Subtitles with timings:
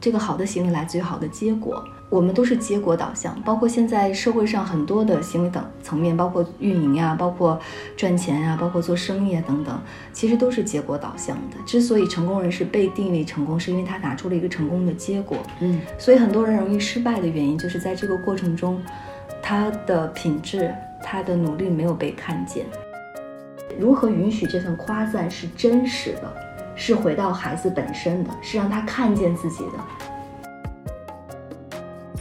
[0.00, 1.82] 这个好的行为来自于好的结果。
[2.08, 7.58] 我们都是结果导向，包括现在社会上很多的行为等层面，包括运营呀，包括
[7.96, 9.76] 赚钱呀，包括做生意啊等等，
[10.12, 11.56] 其实都是结果导向的。
[11.66, 15.36] 之所以成功人士被定义成功，是因为他拿出了一个成功的结果。
[15.58, 18.80] 嗯，所以很多人容易失败的原因，就是在这个过程中，
[19.42, 20.72] 他的品质、
[21.02, 22.64] 他的努力没有被看见。
[23.80, 26.32] 如何允许这份夸赞是真实的，
[26.76, 29.72] 是回到孩子本身的，是让他看见自己的。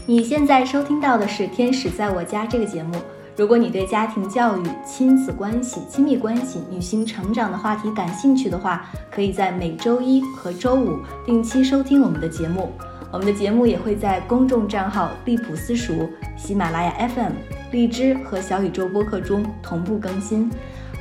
[0.07, 2.95] 你现在收听到的是《天使在我家》这个节目。
[3.37, 12.71] 如果你对家庭教育、亲子关系、亲密关系、女性成长的话题感兴趣的话，可以在每周一和周五定期收听我们的节目。
[13.11, 17.33] 我们的节目也会在公众账号“利普私塾”、喜马拉雅 FM、
[17.71, 20.49] 荔枝和小宇宙播客中同步更新。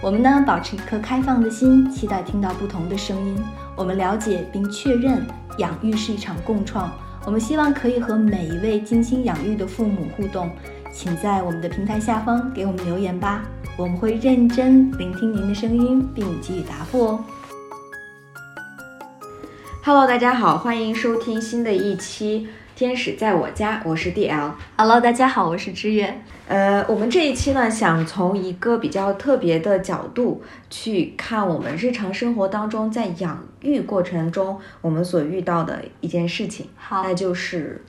[0.02, 3.36] 我们呢，保持一颗开放的心，期待听到不同的声音。
[3.74, 5.26] 我们了解并确认，
[5.58, 6.92] 养育是一场共创。
[7.24, 10.50] 我们希望可以和每一位精心养育的父母互动，
[10.92, 13.42] 请在我们的平台下方给我们留言吧，
[13.78, 17.24] 我们会认真聆听您的声音并给予答复哦。
[19.82, 22.48] Hello，大家好，欢迎收听新的一期。
[22.76, 24.52] 天使在我家，我是 D L。
[24.76, 26.12] Hello，大家好，我是知月。
[26.48, 36.66] 呃，我们这一期呢，想从一个比较特别的角度去看我们日常生活当中在养育过程中我们所遇到的一件事情。
[36.74, 37.80] 好，那就是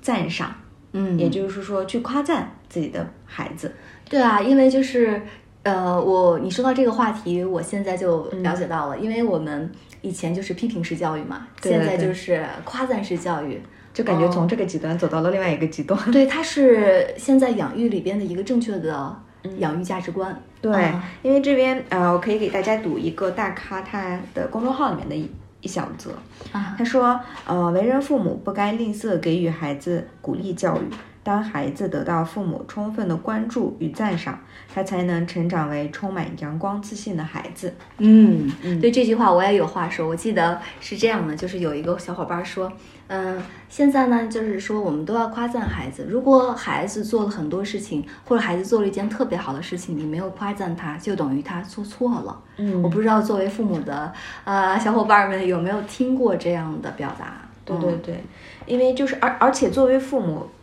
[0.00, 0.54] 赞赏。
[0.92, 3.74] 嗯，也就是说，去夸赞自己的孩子。
[4.08, 5.20] 对啊，因为就是
[5.64, 9.68] 呃，我你说到这个话题，我现在就了解到了，因为我们
[10.02, 13.60] 以前就是批评式教育嘛，现在就是夸赞式教育。
[13.92, 15.98] 就感觉从这个极端走到了另外一个极端。
[16.10, 19.16] 对，它是现在养育里边的一个正确的
[19.58, 20.40] 养育价值观。
[20.60, 25.30] 对，因为这边呃，我可以给大家读一个大咖他的公众号里面的一
[25.60, 26.10] 一小则。
[26.52, 30.84] 啊，他说，呃，为人父母不该吝啬给予孩子鼓励教育。
[31.22, 34.38] 当孩子得到父母充分的关注与赞赏，
[34.72, 37.74] 他才能成长为充满阳光自信的孩子。
[37.98, 38.50] 嗯，
[38.80, 40.08] 对这句话我也有话说。
[40.08, 42.72] 我记得是这样的，就是有一个小伙伴说。
[43.12, 46.06] 嗯，现在呢，就是说我们都要夸赞孩子。
[46.08, 52.40] 如果孩子做了很多事情，或者孩子做了一件特别好的事情，你没有夸赞他，就等于他做错了。
[52.58, 54.12] 嗯，我不知道作为父母的
[54.44, 57.42] 呃小伙伴们有没有听过这样的表达？
[57.64, 58.24] 对对对，
[58.66, 60.59] 因为就是而而且作为父母，他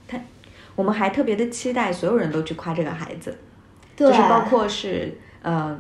[0.78, 3.38] 我们还特别的期待所有人都去夸这个孩子，
[3.98, 5.78] 就是包括是呃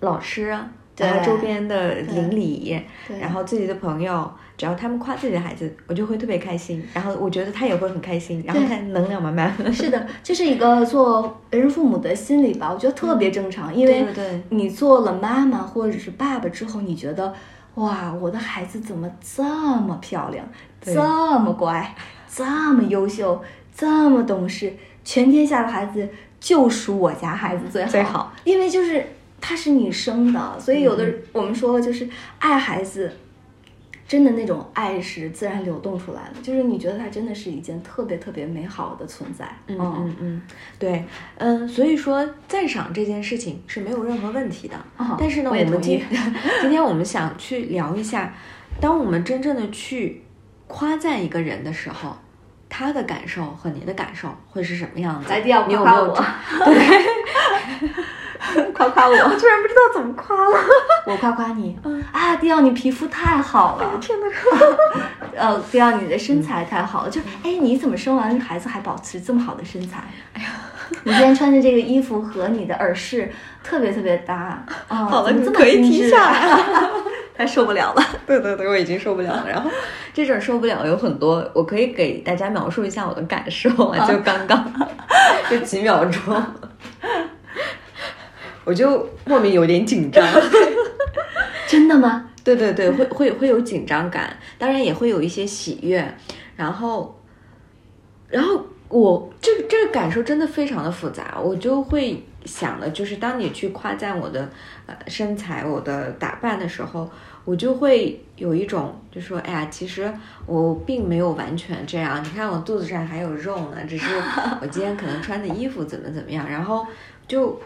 [0.00, 0.48] 老师，
[0.96, 2.82] 然后周边的邻里，
[3.20, 4.28] 然后自己的朋友。
[4.56, 9.72] 只要他们夸自己的孩子，我就会特别开心，然后我觉得他也会很开心，然后他能量满满。
[9.72, 14.04] 是的， 这是一个做为人父母的心理吧，我觉得特别正常，因为
[14.50, 17.32] 你做了妈妈或者是爸爸之后，你觉得
[17.76, 20.46] 哇，我的孩子怎么这么漂亮，
[20.82, 21.00] 这
[21.38, 21.94] 么乖，
[22.30, 23.42] 这么优秀，
[23.74, 24.72] 这么懂事，
[25.04, 26.08] 全天下的孩子
[26.38, 29.06] 就属我家孩子最好，最好，因为就是
[29.40, 32.08] 他是你生的，所以有的我们说就是
[32.38, 33.10] 爱孩子。
[34.08, 39.48] 真的那种爱是自然流动出来的，就是你觉得它真的是一件特别特别美好的存在。
[39.68, 40.42] 嗯嗯嗯，
[40.80, 41.04] 对，
[41.36, 44.74] 嗯，所以说赞赏这件事情是没有任何问题的。
[45.16, 46.02] 但是呢，我们今
[46.60, 48.34] 今天我们想去聊一下，
[48.80, 50.22] 当我们真正的去
[50.66, 52.16] 夸赞一个人的时候，
[52.70, 55.28] 他的感受和你的感受会是什么样子？
[55.28, 56.14] 来，第二，你有没有？
[56.64, 57.04] 对。
[58.72, 60.58] 夸夸我， 我居然不知道怎么夸了。
[61.06, 61.78] 我夸夸你，
[62.10, 63.98] 啊，迪奥，你皮肤太好了！
[64.00, 64.26] 天哪，
[65.36, 67.10] 呃，迪奥，你的身材太好了。
[67.10, 70.02] 就，哎，你怎么生完孩子还保持这么好的身材？
[70.32, 70.48] 哎呀，
[71.04, 73.30] 你今天穿的这个衣服和你的耳饰
[73.62, 74.96] 特别特别搭啊！
[75.04, 76.90] 好了，你可以停下来了。
[77.36, 78.02] 太受不了了。
[78.26, 79.44] 对对对，我已经受不了了。
[79.48, 79.70] 然后
[80.12, 84.72] 这种受不了有很多，我可以给大家描述一下我的感受啊，就刚刚
[85.50, 86.44] 就几秒钟。
[88.64, 90.24] 我就莫名有点紧张，
[91.66, 92.28] 真的吗？
[92.44, 96.14] 对对对，会会会有紧张感，当然也会有一些喜悦，
[96.56, 97.20] 然后，
[98.28, 104.48] 然后我这这个感受真的非常的复杂，我就会想的，就是当你去夸赞我的
[104.86, 107.10] 呃身材、我的打扮的时候，
[107.44, 110.12] 我就会有一种就说，哎呀，其实
[110.46, 114.06] 我并没有完全这样，你看我肚子上还有肉呢，只是
[114.60, 116.86] 我今天可能穿的衣服怎么怎么样，然后
[117.26, 117.60] 就。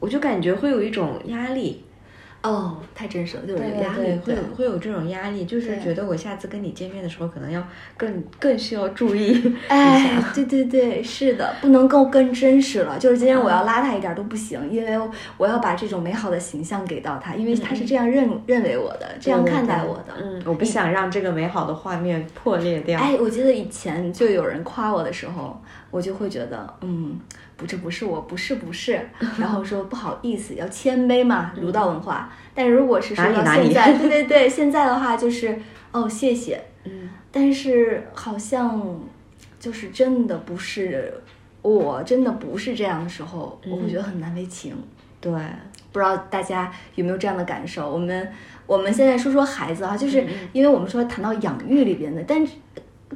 [0.00, 1.82] 我就感觉会有一种压力，
[2.40, 7.62] 哦，太真实了，就是有压力，会有会有这种压力，就是觉得我下次跟你见面的时候，可能要
[7.96, 9.56] 更更需要注意。
[9.66, 12.96] 哎，对对对，是的，不能够更真实了。
[12.96, 20.14] 就是今天我要邋遢一点都不行，因为我要把这种美好的形象给到他，因为他是这样认认为我的，这样看待我的。
[20.22, 23.00] 嗯，我不想让这个美好的画面破裂掉。
[23.00, 27.18] 哎，我记得以前就有人夸我的时候，我就会觉得，嗯。
[27.56, 29.00] 不，这不是我，不是，不是。
[29.36, 32.32] 然后说不好意思，要谦卑嘛，儒道文化。
[32.54, 35.58] 但如果是说到现在，对对 对，现在的话就是
[35.90, 36.62] 哦，谢谢。
[36.84, 37.10] 嗯。
[37.32, 39.00] 但是好像
[39.58, 41.12] 就是真的不是，
[41.60, 44.76] 我真的不是这样的时候，我会觉得很难为情。
[45.20, 45.32] 对，
[45.90, 47.90] 不知道大家有没有这样的感受？
[47.90, 48.32] 我们
[48.68, 52.52] 我们现在说说孩子啊，就是因为我们说谈到养育里边的，但是。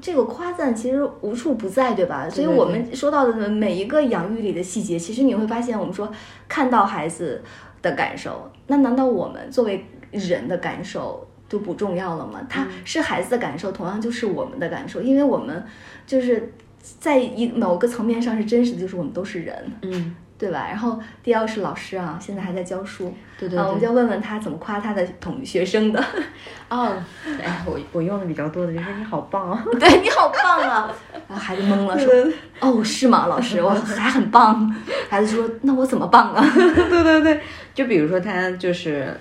[0.00, 2.29] 这个夸赞其实无处不在，对吧？
[2.31, 6.11] 所以我们说到的每一个养育里的细节，其实你会发现，我们说
[6.49, 7.43] 看到孩子
[7.83, 12.41] 的感受，那难道我们作为人的感受就不重要了吗？
[12.49, 15.62] 他是孩子的感受，同样就是我们的感受，因为我们
[16.06, 19.73] 就是在一某个层面上是真实的，就是我们都是人。
[19.83, 20.17] 嗯。
[20.43, 20.67] 对吧？
[20.69, 23.15] 然后第二是老师啊，现在还在教书。
[23.39, 23.56] 对对。
[23.56, 26.05] 啊，我们就问问他怎么夸他的同学生的。
[26.69, 26.93] 哦，
[27.41, 29.65] 哎，我我用的比较多的就是你好棒啊。
[29.79, 30.93] 对你好棒啊！
[31.29, 32.12] 然后孩子懵了，说
[32.59, 33.62] ：“哦，是吗，老师？
[33.62, 34.69] 我 还很棒。”
[35.09, 37.41] 孩子说：“那我怎么棒啊？”对对对，
[37.73, 39.17] 就比如说他就是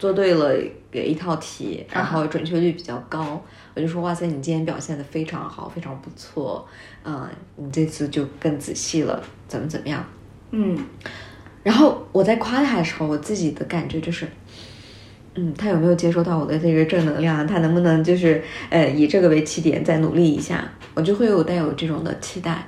[0.00, 0.52] 做对了
[0.92, 3.40] 一套题，然后准确率比较高，
[3.74, 6.66] 我就说：“哇塞，你今天表现的非常好，非常不错。
[7.04, 10.04] 嗯，你这次就更仔细了，怎么怎么样？”
[10.52, 10.76] 嗯，
[11.62, 14.26] 然后我在夸他的时候，我自己的感觉就是，
[15.34, 17.46] 嗯，他有没有接收到我的这个正能量？
[17.46, 20.68] 他能不能就是呃以这个为起点再努力一下？
[20.94, 22.66] 我就会有带有这种的期待，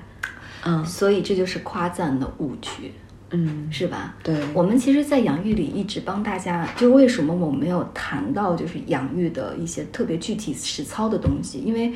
[0.65, 2.93] 嗯，所以这就是夸赞的误区，
[3.31, 4.15] 嗯，是吧？
[4.23, 11.59] 对，我们其实，在养育里一直帮大家，就为什么我没有谈到就是养育的一些特别具体实操的东西？
[11.59, 11.93] 因为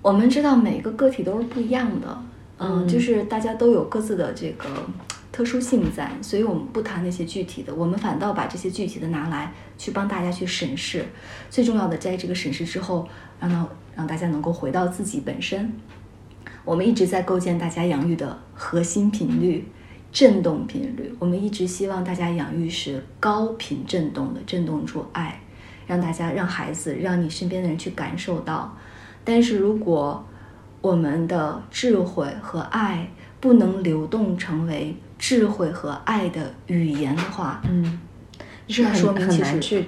[0.00, 2.18] 我们知道每个个体都是不一样的。
[2.64, 4.66] 嗯，就是大家都有各自的这个
[5.30, 11.04] 特殊性在，所以我们不谈那些具体的，我们反倒把这些具体的拿来去帮大家去审视。
[11.50, 13.06] 最重要的，在这个审视之后，
[13.38, 15.72] 让到让大家能够回到自己本身。
[16.64, 19.68] 我们一直在构建大家养育的核心频率、
[20.10, 21.14] 振动频率。
[21.18, 25.42] 我们一直希望大家养育是高频振动的，振动出爱，
[25.86, 28.74] 让大家、让孩子、让你身边的人去感受到。
[29.24, 30.24] 但是如果
[30.84, 33.08] 我们的智慧和爱
[33.40, 37.98] 不能流动成为智慧和爱的语言的话，嗯，
[38.68, 39.86] 是很很难去，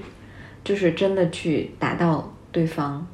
[0.65, 3.07] 就是真的去达到对方，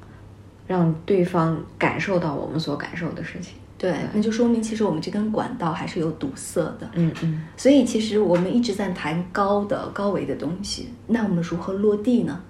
[0.69, 3.55] 让对方感受到我们所感受的事情。
[3.77, 6.89] 对，那就说明其实我们这根管道还是有堵塞的。
[6.95, 7.43] 嗯嗯。
[7.57, 12.41] 所以其实我们一直在谈高的高维的东西，那我们如何落地呢？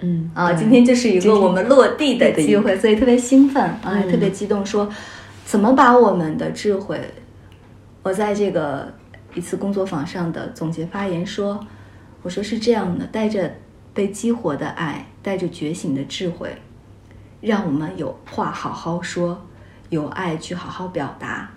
[0.00, 4.64] 嗯啊，今天就是一个我们落地的机会，所以特别兴奋啊，特别激动。
[4.64, 4.88] 说
[5.44, 7.00] 怎么把我们的智慧？
[8.02, 8.92] 我在这个
[9.34, 11.58] 一次工作坊上的总结发言说，
[12.22, 13.50] 我说是这样的，带着
[13.94, 16.54] 被激活的爱，带着觉醒的智慧，
[17.40, 19.46] 让我们有话好好说，
[19.88, 21.50] 有爱去好好表达。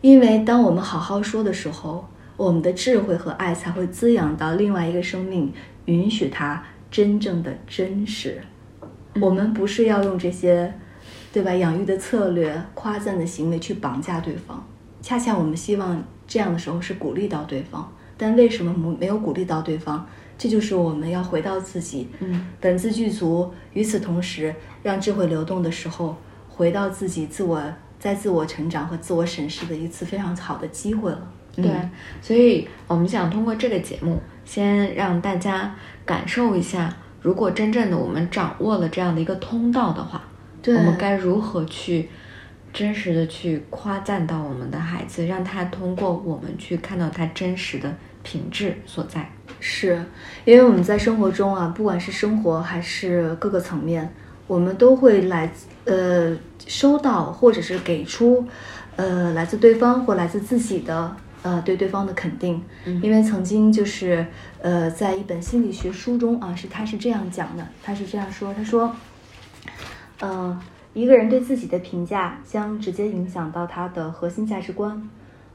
[0.00, 5.52] 因为当我们好好说的时候，我们的智慧和爱才会滋养到另外一个生命，
[5.84, 6.62] 允许它。
[6.90, 8.40] 真正的真实，
[9.20, 10.72] 我们不是要用这些，
[11.32, 11.52] 对吧？
[11.54, 14.66] 养育的策略、夸赞的行为去绑架对方，
[15.02, 17.92] 恰恰我们希望这样的时候是鼓励到对方。
[18.16, 20.04] 但为什么没没有鼓励到对方？
[20.36, 23.52] 这就是我们要回到自己，嗯，本自具足。
[23.72, 26.16] 与此同时，让智慧流动的时候，
[26.48, 27.62] 回到自己自我
[27.98, 31.32] 在自我成长和自我审视的一次非常好的机会了。
[31.54, 31.68] 对，
[32.22, 35.76] 所以我们想通过这个节目，先让大家。
[36.08, 40.22] 感受一下，如果真正的我们掌握了这样的一个通道的话，
[40.64, 42.08] 我们该如何去
[42.72, 49.30] 真实的去夸赞到我们的孩子，让他通过我们去看到他真实的品质所在。
[49.60, 50.02] 是，
[50.46, 54.10] 因为我们在生活中啊，不管是生活还是各个层面，
[54.46, 55.52] 我们都会来
[55.84, 56.34] 呃
[56.66, 58.48] 收到或者是给出
[58.96, 61.14] 呃来自对方或来自自己的。
[61.42, 62.60] 呃，对对方的肯定，
[63.00, 64.26] 因为曾经就是
[64.60, 68.94] 呃，在一本心理学书中啊，是他是这样讲的，他是这样说，他说，
[70.18, 70.60] 呃，
[70.94, 75.08] 一个人对自己的评价将直接影响到他的核心价值观，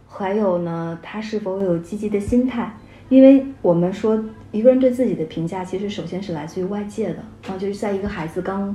[0.08, 2.78] 还有呢，他是否有积极的心态，
[3.10, 8.74] 因为我们说一个人对自己的评价，其实首先是来自于外界的啊，就是在一个孩子刚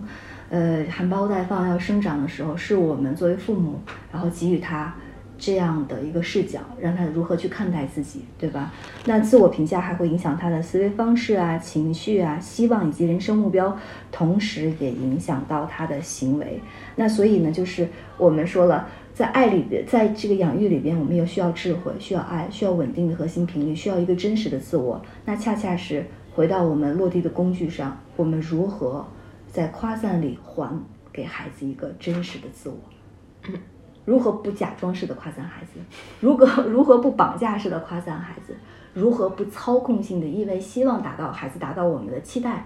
[0.50, 3.80] 呃含苞待放要生长的时候，是我们作为父母，
[4.12, 4.94] 然后给予他。
[5.38, 8.73] 这样的一个视角，让他如何去看待自己，对吧？
[9.04, 13.76] 那自我评价还会影响他的思维方式啊、情绪啊、希望以及人生目标，
[14.11, 16.61] 同时也影响到他的行为。
[16.97, 25.00] 那所以呢，就是我们说了，在爱里边，在这个养育里边，我们又需要智慧，需要爱，需要稳定的核心频率，需要一个真实的自我。
[25.25, 26.04] 那恰恰是
[26.35, 29.07] 回到我们落地的工具上，我们如何
[29.47, 30.68] 在夸赞里还
[31.12, 32.76] 给孩子一个真实的自我？
[34.08, 35.78] 如何不假装式的夸赞孩子？
[36.20, 38.56] 如何如何不绑架式的夸赞孩子？
[38.94, 42.64] 如何不操控性的因为希望达到孩子达到我们的期待，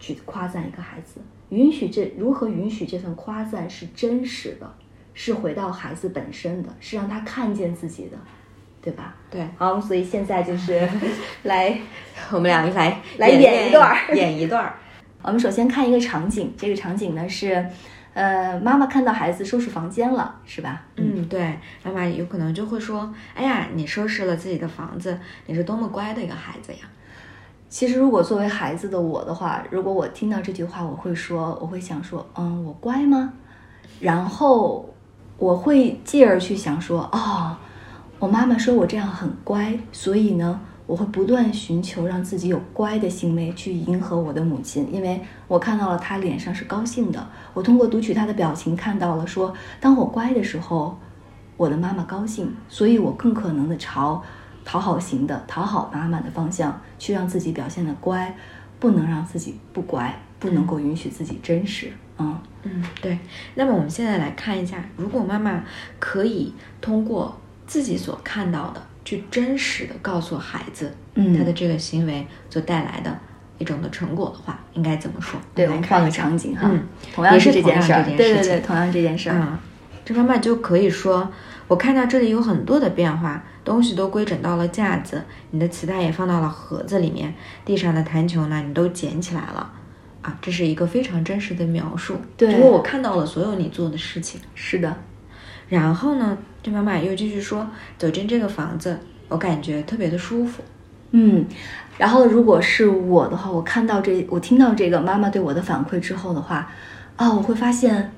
[0.00, 1.20] 去夸赞一个孩子？
[1.50, 4.74] 允许这如何允许这份夸赞是真实的，
[5.12, 8.16] 是回到孩子本身的，是让他看见自己的，
[8.80, 9.14] 对吧？
[9.30, 10.88] 对，好，所以现在就是
[11.44, 11.78] 来
[12.32, 14.74] 我们俩来来演一段儿演一段儿。
[15.20, 17.66] 我们首先看一个场景，这个场景呢是，
[18.18, 20.82] 呃，妈妈看到孩子收拾房间了，是吧？
[20.96, 26.78] 嗯，对，妈妈有可能就会说：“哎呀，你收拾了自己的房子，你是多么乖的一个孩子呀！”
[27.70, 33.32] 其实，如果作为孩子的我的话，如果我听到这句话，我会说，我会想说，嗯，我乖吗？
[34.00, 34.92] 然后
[35.36, 37.56] 我会继而去想说，哦，
[38.18, 50.98] 我妈妈说我这样很乖，所以呢，我会不断寻求让自己有乖的行为去迎合我的母亲，因为我看到了她脸上是高兴的，我通过读取她的表情看到了说，当我乖的时候，
[51.56, 54.20] 我的妈妈高兴，所以我更可能的朝。
[54.64, 58.36] 讨好型的、讨好妈妈的方向去让自己表现的乖，
[58.78, 61.90] 不能让自己不乖，不能够允许自己真实。
[62.18, 63.18] 嗯嗯，对。
[63.54, 65.64] 那么我们现在来看一下，如果妈妈
[65.98, 66.52] 可以
[66.82, 67.34] 通过
[67.66, 73.18] 自己所看到的，去真实的告诉孩子，嗯他的这个行为所带来的
[73.56, 75.40] 一种的成果的话，应该怎么说？
[75.54, 76.82] 对，我们换个场景哈，嗯，
[77.14, 79.38] 同样也是这件事儿，对对对，同样这件事儿。
[79.38, 79.58] 啊，
[80.04, 81.32] 这妈妈就可以说，
[81.68, 87.32] 我看到这里有很多的变化，东西都规整到了架子，你的磁带也放到了盒子里面，
[87.64, 89.72] 地上的弹球呢，你都捡起来了。
[90.20, 94.38] 啊，这是一个非常真实的描述，对因为我看到了所有你做的事情。
[94.54, 94.94] 是的，
[95.68, 97.66] 然后呢，这妈妈又继续说，
[97.98, 98.98] 走进这个房子，
[99.28, 100.62] 我感觉特别的舒服。
[101.10, 101.44] 嗯，
[101.96, 106.70] 然后如果是我的话，我看到这，我听到这个妈妈对我的反馈之后的话，
[107.16, 108.12] 啊，我会发现，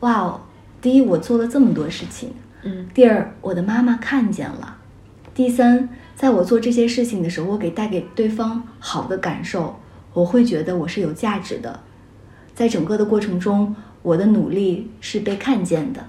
[0.00, 0.40] 哇哦，
[0.80, 2.32] 第一，我做了这么多事情，
[2.62, 4.76] 嗯第二，我的妈妈看见了；
[5.34, 9.78] 第三，在我做这些事情的时候，我给带给对方好的感受，
[10.12, 11.80] 我会觉得我是有价值的。
[12.54, 16.04] 在整个的过程中，我的努力是被看见的。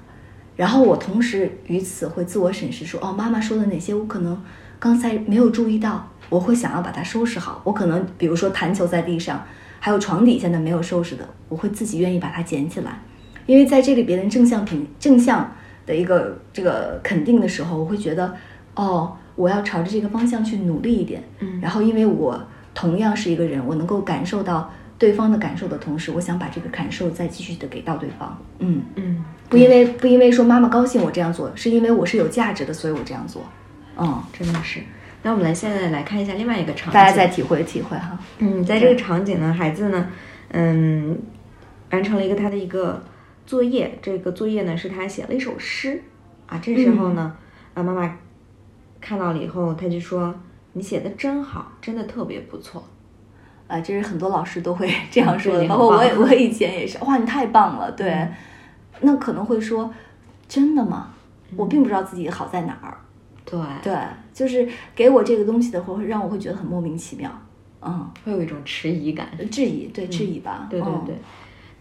[0.56, 4.40] 然后我同时于此会自我审视说，哦，妈妈说的哪些我可能
[4.80, 7.62] 刚才没有注意到，我会想要把它收拾好。
[7.64, 9.44] 我可能比如说弹球在地上，
[9.80, 13.00] 还有床底下的没有收拾的，我会自己愿意把它捡起来。
[13.46, 15.54] 因为在这里别人正向评正向
[15.86, 18.34] 的一个这个肯定的时候，我会觉得，
[18.76, 21.24] 哦，我要朝着这个方向去努力一点。
[21.40, 22.42] 嗯然后因为我
[22.74, 24.72] 同样是一个人，我能够感受到
[25.04, 28.42] 对方的感受的同时，我想把这个感受再继续的给到对方。
[28.60, 33.44] 嗯，嗯，不因为不因为说妈妈高兴我这样做，是因为我是有价值的，所以我这样做。
[33.98, 34.80] 嗯，真的是。
[35.22, 38.18] 那我们来现在来看一下另外一个场景，大家再体会体会哈。
[38.38, 40.08] 嗯，在这个场景呢，孩子呢，
[40.52, 41.20] 嗯，
[41.92, 43.04] 完成了一个他的一个
[43.46, 44.00] 作业。
[44.02, 46.02] 这个作业呢，是他写了一首诗
[46.48, 46.58] 啊。
[46.64, 47.36] 这时候呢，
[47.74, 48.18] 啊，妈妈
[49.02, 50.34] 看到了以后，他就说
[50.72, 52.88] ：“你写的真好，真的特别不错。
[53.74, 58.10] 啊，这是很多老师都会这样说的，包括我也我以前也是，哇，你太棒了，对。
[58.10, 58.32] 嗯
[59.06, 59.92] 那可能会说，
[60.48, 61.10] 真的吗？
[61.58, 62.96] 我并不知道自己好在哪儿，”
[63.44, 63.94] 对，对，
[64.34, 64.66] 就是
[64.96, 67.30] 给我这个东西的话，会让我会觉得很莫名其妙，
[67.82, 69.28] 嗯，会有一种迟疑感。
[69.52, 71.16] 质疑，对，质疑吧，嗯对对对。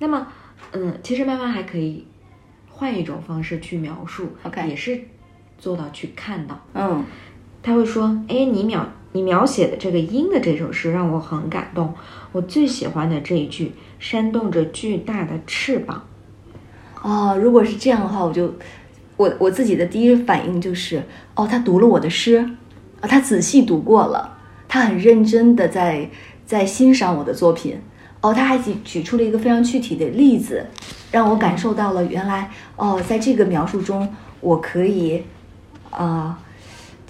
[0.00, 0.26] 那么，
[0.72, 2.04] 嗯，其实妈妈还可以
[2.68, 4.30] 换一种方式去描述
[4.66, 5.00] 也是
[5.58, 6.61] 做到去看到。
[6.75, 7.04] 嗯
[7.62, 11.95] 他会说：“哎，你描你描写的这个鹰的这首诗让我很感动。
[12.33, 16.04] 我最喜欢的这一句，扇动着巨大的翅膀。
[17.02, 18.54] 哦，如果是这样的话，我就
[19.16, 21.02] 我我自己的第一反应就是，
[21.35, 22.38] 哦，他读了我的诗，
[23.00, 24.38] 啊，他仔细读过了，
[24.69, 26.09] 他很认真的在
[26.47, 27.81] 在欣赏我的作品，
[28.21, 30.66] 哦，他还举举出了一个非常具体的例子，
[31.11, 34.09] 让我感受到了原来哦，在这个描述中，
[34.40, 35.25] 我可以，
[35.90, 36.38] 啊、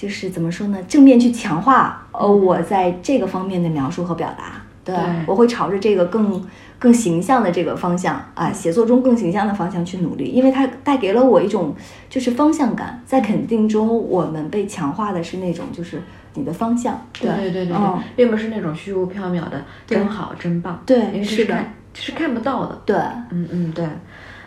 [0.02, 6.44] 就是怎么说呢，正面去强化呃我在这个方面的描述和表达，对对我会朝着这个更
[6.76, 11.72] 更形象的这个方向啊，写作中更形象的方向去努力，因为它带给了我一种
[12.10, 16.02] 就是方向感，在肯定中我们被强化的是那种就是
[16.34, 20.82] 你的方向，对对对对，嗯并不是那种虚无缥缈的真好真棒。
[20.84, 22.82] 对因为是的看是看不到的。
[22.84, 22.96] 对，
[23.30, 23.86] 嗯嗯，对，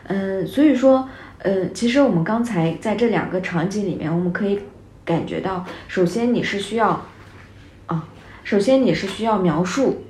[0.07, 1.07] 嗯，所以说，
[1.39, 4.59] 呃，其实我们刚才在这两个场景里面，我们可以
[5.05, 7.05] 感觉到，首先你是需要，
[7.85, 8.07] 啊，
[8.43, 10.03] 首先你是需要描述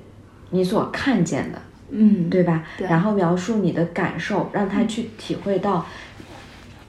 [0.50, 2.64] 你所看见的，嗯，对吧？
[2.78, 5.84] 对然后描述你的感受，让他去体会到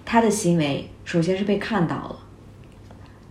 [0.05, 2.15] 他的行为，首先是被看到了，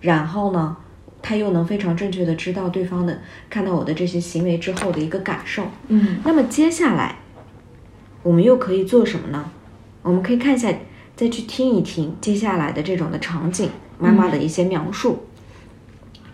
[0.00, 0.76] 然后呢，
[1.22, 3.18] 他又能非常正确的知道对方的
[3.48, 5.64] 看到我的这些行为之后的一个感受。
[5.88, 7.16] 嗯那么接下来，
[8.22, 9.50] 我们又可以做什么呢？
[10.02, 10.72] 我们可以看一下，
[11.16, 15.24] 再去听一听接下来的这种的场景，妈妈的一些描述。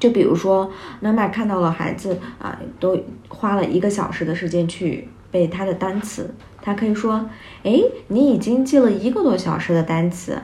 [0.00, 2.98] 就比如说，妈妈看到了孩子啊，都
[3.28, 7.30] 花了一个小时的时间去背他的单词，他可以说
[7.62, 10.36] ：“哎，你已经记了一个多小时的单词，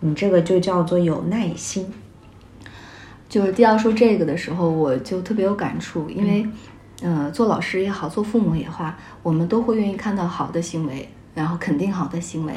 [0.00, 1.92] 你这个就叫做有耐心。
[3.28, 6.48] 就是第二说这个的时候，我就特别有感触，因为，
[7.02, 8.90] 呃，做老师也好，做父母也好，
[9.22, 12.54] 我们都会愿意看到好的行为，然后肯定好的行为。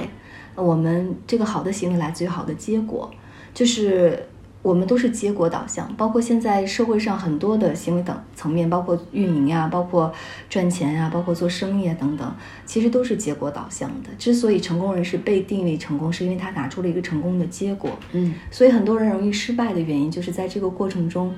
[0.61, 3.09] 我们这个好的行为来自于好的结果，
[3.53, 4.27] 就是
[4.61, 5.93] 我们都是结果导向。
[5.95, 10.11] 包括现在社会上很多的行为等层面，包括运营呀，包括
[10.49, 12.35] 赚钱呀，包括做生意啊等等，
[12.65, 14.09] 其实都是结果导向的。
[14.17, 21.33] 之所以成功人士被定义成功，是因为他拿出了一个成功的结果。”嗯所以很多人容易失败的原因，就是在这个过程中，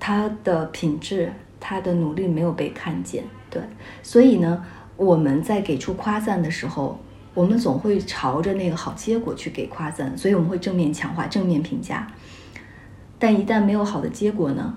[0.00, 3.24] 他的品质、他的努力没有被看见。
[3.50, 3.62] 对，
[4.02, 4.64] 所以呢，
[4.96, 6.98] 我们在给出夸赞的时候，
[7.34, 12.06] 我们总会朝着那个好结果去给夸赞，所以我们会正面强化、正面评价。
[13.18, 14.74] 但一旦没有好的结果呢，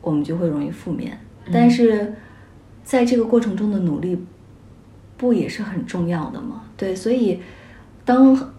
[0.00, 1.18] 我们就会容易负面。
[1.52, 2.14] 但是，
[2.82, 4.18] 在这个过程中的努力，
[5.16, 6.62] 不也是很重要的吗？
[6.76, 7.40] 对，所以
[8.04, 8.52] 当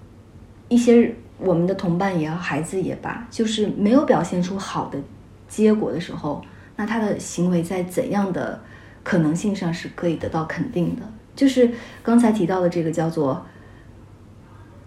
[0.67, 4.99] 一些我们的同伴也好，孩子也罢，就是没有表现出好的
[5.47, 6.43] 结果的时候，
[6.75, 8.61] 那他的行为在怎样的
[9.03, 11.01] 可能性上是可以得到肯定的？
[11.39, 11.71] 就是
[12.03, 13.41] 刚才提到的这个叫做有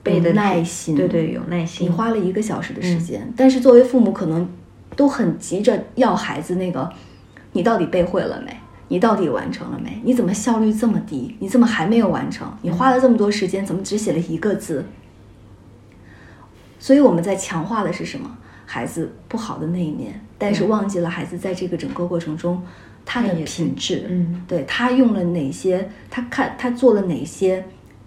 [0.03, 1.87] 背的耐心，对对，有耐心。
[1.87, 4.47] 你花了一个小时的时间，但是作为父母可能
[4.95, 6.93] 都很急着要孩子那个，
[7.53, 8.55] 你到底背会了没？
[8.89, 9.99] 你到底完成了没？
[10.05, 11.35] 你怎么效率这么低？
[11.39, 12.55] 你怎么还没有完成？
[12.61, 14.85] 你花了这么多时间，怎么只写了一个字？
[16.79, 18.37] 所以我们在强化的是什么？
[18.67, 22.63] 孩子不好的那一面，但是忘记了孩子在这个整个过程中
[23.05, 27.65] 他的品质，嗯对他用了哪些，他看他做了哪些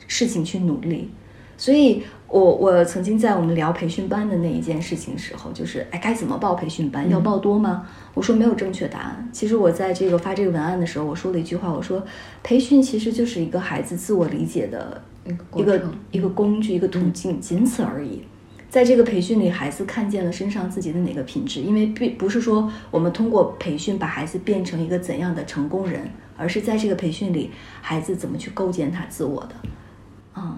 [0.07, 1.11] 事情去努力。
[1.57, 7.09] 所以我我曾经在我们聊培训班的那一件事情时候，就是哎该怎么报培训班？
[7.09, 7.87] 要报多吗？
[8.13, 9.29] 我说没有正确答案。
[9.31, 12.05] 其实我在这个发这个文案的时候，我说了一句话，我说
[12.43, 18.23] 培训其实就是一个孩子自我理解的一个一个一个工具，一个途径，仅此而已。
[18.69, 27.51] 在这个培训里，孩子看见了身上自己的哪个品质，因为并不是说我们通过培训把孩子变成一个怎样的成功人，而是在这个培训里，
[27.81, 29.55] 孩子怎么去构建他自我的。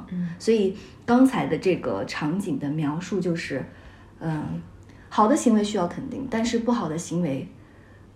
[0.10, 3.64] 嗯，所以刚才的这个场景的描述就是，
[4.20, 4.60] 嗯，
[5.10, 7.48] 好的行为需要肯定，但是不好的行为，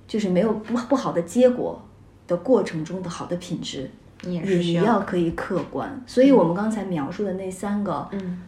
[0.08, 1.80] 就是没有不不好的结果
[2.25, 3.91] 的过程中的好的品质，
[4.23, 6.01] 你也是需要可以客观。
[6.08, 8.41] 所以我们刚才描述的那三个，嗯，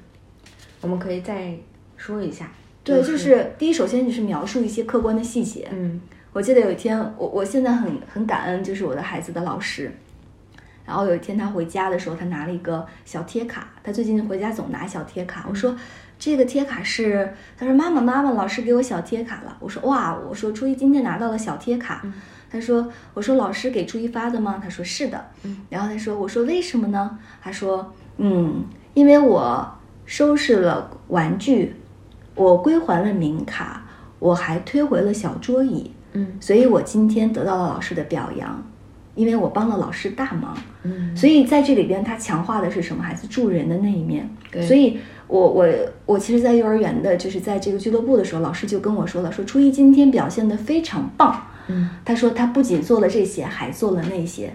[0.83, 1.57] 我们可以再
[1.97, 2.51] 说一下。
[2.83, 5.67] 对，就是第一，首先就是描述一些客观的细节。
[5.71, 5.99] 嗯
[6.33, 9.91] 我记得有一天，我我现在很很感恩，就是我的孩子的老师。
[10.83, 13.69] 然后有一天他回家的时候，他拿了一个小贴卡。
[13.83, 15.45] 他最近回家总拿小贴卡。
[15.47, 15.77] 我说
[16.19, 19.55] 这个贴卡是，他说妈妈妈妈，老师给我小贴卡了。
[19.59, 22.03] 我说哇，我说初一今天拿到了小贴卡。
[22.51, 24.59] 他说我说老师给初一发的吗？
[24.61, 25.25] 他说是的。
[25.69, 27.17] 然后他说我说为什么呢？
[27.41, 29.72] 他说嗯，因为我
[30.05, 31.75] 收拾了玩具，
[32.35, 33.85] 我归还了名卡，
[34.19, 35.91] 我还推回了小桌椅。
[36.15, 38.63] 嗯所以我今天得到了老师的表扬，
[39.15, 40.55] 因为我帮了老师大忙。
[40.83, 43.01] 嗯所以在这里边，他强化的是什么？
[43.01, 44.29] 孩子助人的那一面。
[44.51, 45.67] 对所以我我
[46.05, 51.47] 我其实，在幼儿园的，就是在这个俱乐部的时候，老师就跟我说了，说初一今天表现的非常棒。
[51.67, 54.53] 嗯他说他不仅做了这些，还做了那些。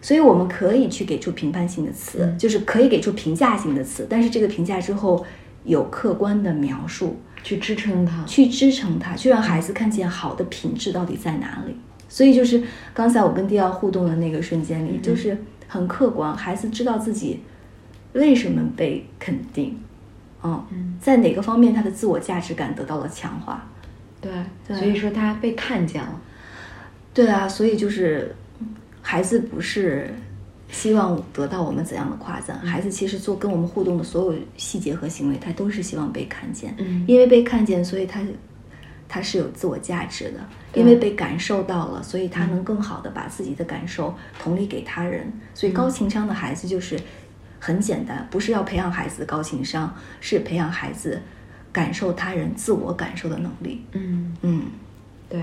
[0.00, 5.24] 所以我们可以去给出评判性的词，嗯就是可以给出评价性的词，但是这个评价之后
[5.64, 7.16] 有客观的描述。
[7.42, 8.22] 去支撑它。
[8.26, 11.74] 去支撑它，去让孩子看见好的品质到底在哪里。
[12.06, 17.40] 所以就是刚才我跟迪奥互动的那个瞬间里，就是很客观，孩子知道自己
[18.12, 19.80] 为什么被肯定，
[20.42, 23.66] 嗯，在哪个方面他的自我价值感得到了强化。
[24.20, 24.30] 对，
[24.68, 26.20] 对所以说他被看见了。
[27.14, 28.36] 对啊，所以就是
[29.10, 30.08] 孩子不是
[30.70, 36.72] 希望得到我们怎样的夸赞，孩子其实做跟我们互动的所有细节和行为，他都是希望被看见。
[36.78, 38.20] 嗯因为被看见，所以他
[39.08, 40.38] 他是有自我价值的，
[40.74, 45.26] 因为被感受到了，所以他能更好的把自己的感受同理给他人。
[45.54, 46.96] 所以高情商的孩子就是
[47.58, 51.20] 很简单，不是要培养孩子高情商，是培养孩子
[51.72, 53.84] 感受他人、自我感受的能力。
[53.90, 54.62] 嗯，嗯，
[55.28, 55.42] 对。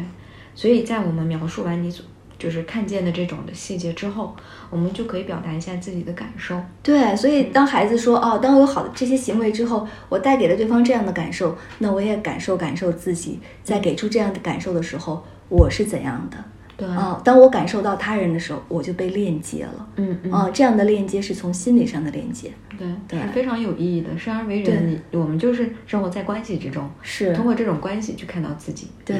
[0.56, 2.06] 所以在我们描述完你所
[2.38, 4.36] 就是看见的这种的细节之后，
[4.70, 6.60] 我们就可以表达一下自己的感受。
[6.84, 16.38] 对，所以当孩子说哦，当我有好的这些行为之后，我带给了对方这样的感受，那我也感受感受自己在给出这样的感受的时候，我是怎样的。
[16.78, 19.90] 对啊、当我感受到他人的时候，我就被链接了。
[19.96, 24.16] 嗯嗯啊、这样的链接是从心理上的链接，对，对是非常有意义的。
[24.16, 29.18] 生而为人，你我们就是生活在关系之中，是通过这种关系去看到自己对。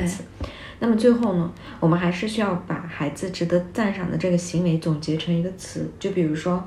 [0.80, 6.64] 那么最后呢，我们还是需要把孩子值得赞赏的这个行为总结成一个词，就比如说，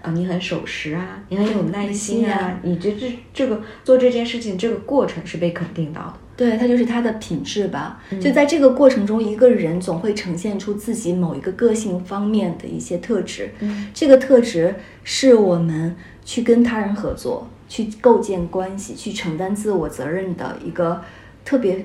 [0.00, 6.14] 啊，你很守时啊，你很有耐心啊你这这这个做这件事情这个过程是被肯定到的。
[6.38, 8.00] 对，它就是它的品质吧。
[8.12, 13.50] 嗯就在这个过程中，一个人总会呈现出自己某一个个性方面的一些特质。
[13.58, 21.02] 嗯，这个特质是我们去跟他人合作、去构建关系、去承担自我责任的一个
[21.44, 21.84] 特别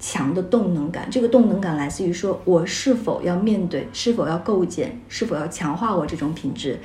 [0.00, 1.06] 强的动能感。
[1.08, 6.80] 这个动能感来自于说我是否要面对、是否要构建、是否要强化我这种品质。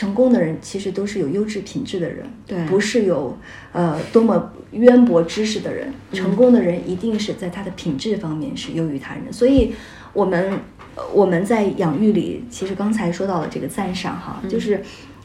[0.00, 3.36] 成功的人其实都是有优质品质的人，对不是有
[3.70, 5.92] 呃多么渊博知识的人。
[6.14, 9.30] 成功的人一定是在他的品质方面是优于他人。
[9.30, 9.74] 所以，
[10.14, 10.58] 我们
[10.94, 14.82] 呃我们在养育里，其实刚才说到了这个赞赏哈，就是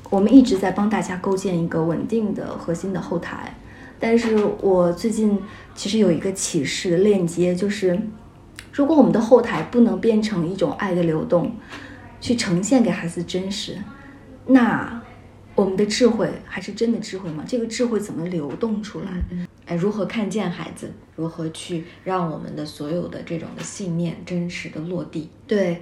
[0.09, 3.55] 我们一直在帮大家构建一个稳定的核心的后台。
[3.97, 5.39] 但是我最近
[5.73, 7.97] 其实有一个启示链接，就是
[8.73, 11.55] 如果我们的后台不能变成一种爱的流动，
[12.19, 13.77] 去呈现给孩子真实，
[14.47, 15.01] 那
[15.55, 17.43] 我们的智慧还是真的智慧吗？
[17.47, 19.11] 这个智慧怎么流动出来？
[19.65, 20.91] 哎，如何看见孩子？
[21.15, 25.29] 如何去让我们的所有的这种的信念真实的落地？
[25.47, 25.81] 对，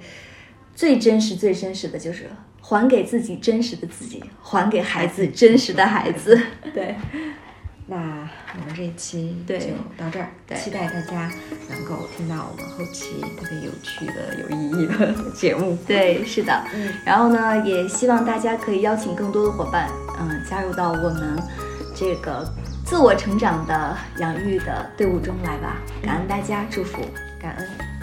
[0.74, 6.40] 最真实、最真实的就是还给自己真实的自己，还给孩子真实的孩子。
[6.72, 6.94] 对，
[7.86, 9.54] 那我们这一期就
[9.98, 11.30] 到这儿，期待大家
[11.68, 15.76] 能够听到我们后期特别有趣的、有意义的节目。
[15.86, 16.64] 对，是的。
[16.74, 21.38] 嗯然后呢，也希望大家可以邀请更多的伙伴，嗯，加入到我们
[21.94, 22.50] 这个
[22.86, 25.76] 自我成长的养育的队伍中来吧。
[26.02, 27.02] 感恩大家，祝福。
[27.38, 27.93] 感恩。